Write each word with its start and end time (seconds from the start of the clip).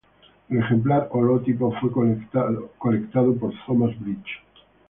El 0.49 0.57
ejemplar 0.57 1.09
holotipo 1.11 1.71
fue 1.79 1.91
colectado 1.91 3.35
por 3.35 3.51
Thomas 3.67 3.91
Bridges. 3.99 4.41